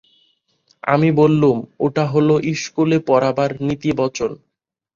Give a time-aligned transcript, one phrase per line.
[0.83, 4.31] আমি বললুম, ওটা হল ইস্কুলে পড়াবার নীতিবচন।